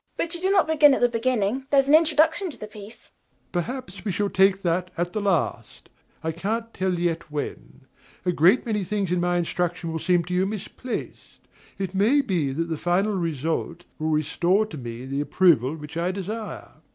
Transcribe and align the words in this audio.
EMILY. 0.01 0.13
But 0.17 0.33
you 0.33 0.41
do 0.41 0.49
not 0.49 0.65
begin 0.65 0.95
at 0.95 1.01
the 1.01 1.07
beginning: 1.09 1.67
there 1.69 1.79
is 1.79 1.87
an 1.87 1.93
introduction 1.93 2.49
to 2.49 2.57
the 2.57 2.65
piece. 2.65 3.11
DOMINIE. 3.21 3.51
Perhaps 3.51 4.03
we 4.03 4.11
shall 4.11 4.31
take 4.31 4.63
that 4.63 4.89
at 4.97 5.13
the 5.13 5.21
last: 5.21 5.89
I 6.23 6.31
can't 6.31 6.73
tell 6.73 6.95
yet 6.97 7.29
when. 7.29 7.85
A 8.25 8.31
great 8.31 8.65
many 8.65 8.83
things 8.83 9.11
in 9.11 9.19
my 9.19 9.37
instruction 9.37 9.91
will 9.91 9.99
seem 9.99 10.23
to 10.23 10.33
you 10.33 10.47
misplaced: 10.47 11.47
it 11.77 11.93
may 11.93 12.21
be 12.21 12.51
that 12.51 12.63
the 12.69 12.79
final 12.79 13.13
result 13.13 13.83
will 13.99 14.09
restore 14.09 14.65
to 14.65 14.75
me 14.79 15.05
the 15.05 15.21
approval 15.21 15.75
which 15.75 15.95
I 15.95 16.09
desire. 16.09 16.69
EMILY. 16.69 16.81